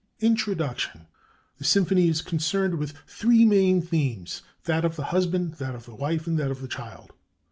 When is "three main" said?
3.05-3.83